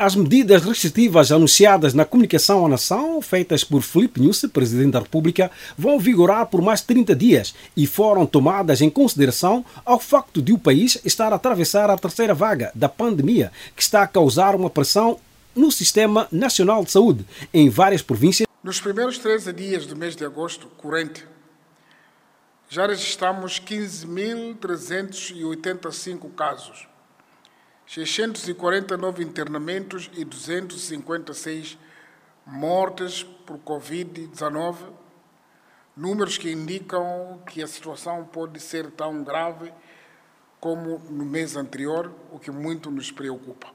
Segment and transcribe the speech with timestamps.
[0.00, 5.50] As medidas restritivas anunciadas na comunicação à nação, feitas por Felipe Nunes, Presidente da República,
[5.76, 10.58] vão vigorar por mais 30 dias e foram tomadas em consideração ao facto de o
[10.58, 15.18] país estar a atravessar a terceira vaga da pandemia, que está a causar uma pressão
[15.52, 18.46] no Sistema Nacional de Saúde em várias províncias.
[18.62, 21.26] Nos primeiros 13 dias do mês de agosto corrente,
[22.68, 26.86] já registramos 15.385 casos
[27.88, 31.78] 649 internamentos e 256
[32.46, 34.76] mortes por Covid-19,
[35.96, 39.72] números que indicam que a situação pode ser tão grave
[40.60, 43.68] como no mês anterior, o que muito nos preocupa.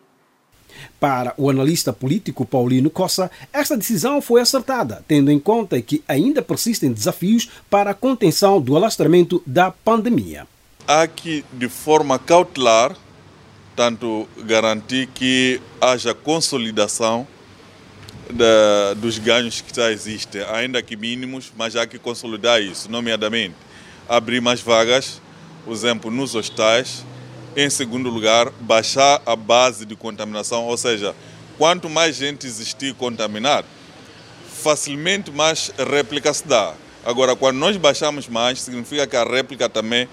[1.00, 6.42] Para o analista político Paulino Cossa, esta decisão foi acertada, tendo em conta que ainda
[6.42, 10.48] persistem desafios para a contenção do alastramento da pandemia.
[10.88, 12.98] Há que, de forma cautelar,
[13.76, 17.28] tanto garantir que haja consolidação
[18.32, 23.56] da, dos ganhos que já existem, ainda que mínimos, mas há que consolidar isso, nomeadamente
[24.08, 25.22] abrir mais vagas,
[25.64, 27.06] por exemplo, nos hospitais.
[27.56, 31.16] Em segundo lugar, baixar a base de contaminação, ou seja,
[31.58, 33.68] quanto mais gente existir contaminada,
[34.48, 36.74] facilmente mais réplica se dá.
[37.06, 40.08] Agora, quando nós baixamos mais, significa que a réplica também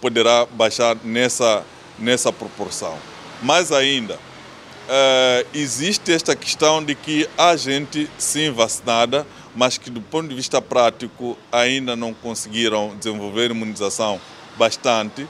[0.00, 1.64] poderá baixar nessa
[1.98, 2.96] nessa proporção.
[3.42, 10.00] Mais ainda, uh, existe esta questão de que há gente sim vacinada, mas que do
[10.00, 14.20] ponto de vista prático ainda não conseguiram desenvolver imunização
[14.56, 15.26] bastante,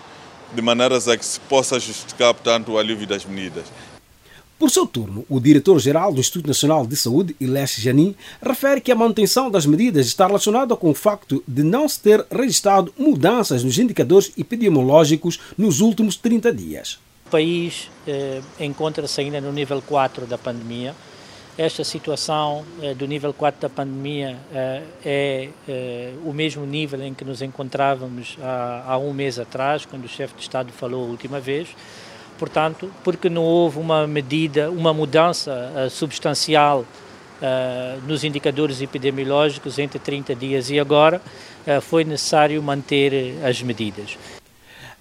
[0.53, 3.65] de maneiras a que se possa justificar, portanto, o alívio das medidas.
[4.59, 8.95] Por seu turno, o diretor-geral do Instituto Nacional de Saúde, Iles Janin, refere que a
[8.95, 13.79] manutenção das medidas está relacionada com o facto de não se ter registrado mudanças nos
[13.79, 16.99] indicadores epidemiológicos nos últimos 30 dias.
[17.27, 20.95] O país eh, encontra-se ainda no nível 4 da pandemia.
[21.59, 27.13] Esta situação eh, do nível 4 da pandemia eh, é eh, o mesmo nível em
[27.13, 31.09] que nos encontrávamos há, há um mês atrás, quando o chefe de Estado falou a
[31.09, 31.69] última vez
[32.39, 39.99] portanto, porque não houve uma medida, uma mudança uh, substancial uh, nos indicadores epidemiológicos entre
[39.99, 41.21] 30 dias e agora,
[41.67, 44.17] uh, foi necessário manter as medidas.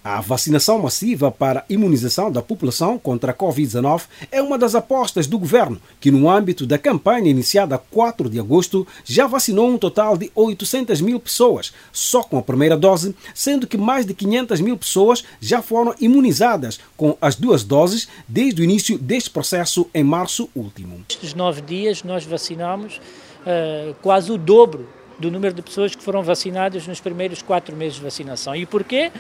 [0.05, 5.25] A vacinação massiva para a imunização da população contra a Covid-19 é uma das apostas
[5.25, 9.79] do governo, que, no âmbito da campanha iniciada a 4 de agosto, já vacinou um
[9.79, 14.61] total de 800 mil pessoas, só com a primeira dose, sendo que mais de 500
[14.61, 20.03] mil pessoas já foram imunizadas com as duas doses desde o início deste processo em
[20.03, 20.99] março último.
[21.09, 22.97] Nestes nove dias, nós vacinamos
[23.41, 24.87] uh, quase o dobro
[25.17, 28.55] do número de pessoas que foram vacinadas nos primeiros quatro meses de vacinação.
[28.55, 29.11] E porquê?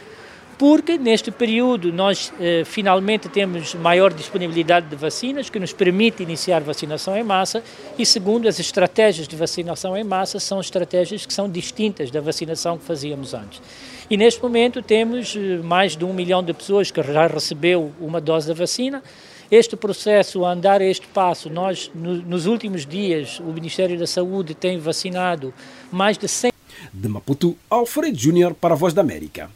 [0.57, 6.61] Porque neste período nós eh, finalmente temos maior disponibilidade de vacinas, que nos permite iniciar
[6.61, 7.61] vacinação em massa,
[7.97, 12.77] e segundo, as estratégias de vacinação em massa são estratégias que são distintas da vacinação
[12.77, 13.61] que fazíamos antes.
[14.09, 18.21] E neste momento temos eh, mais de um milhão de pessoas que já recebeu uma
[18.21, 19.03] dose da vacina.
[19.51, 24.07] Este processo, a andar a este passo, nós, no, nos últimos dias, o Ministério da
[24.07, 25.53] Saúde tem vacinado
[25.91, 26.51] mais de 100...
[26.93, 29.49] De Maputo, Alfredo Júnior para a Voz da América.